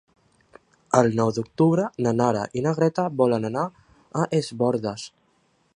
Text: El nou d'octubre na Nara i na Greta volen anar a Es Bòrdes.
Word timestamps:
El 1.01 1.09
nou 1.19 1.29
d'octubre 1.35 1.85
na 2.07 2.13
Nara 2.21 2.41
i 2.61 2.65
na 2.69 2.73
Greta 2.81 3.07
volen 3.23 3.47
anar 3.53 3.69
a 4.23 4.29
Es 4.41 4.53
Bòrdes. 4.63 5.05